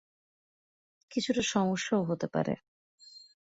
[1.11, 2.53] কিছুটা সমস্যাও হতে পারে।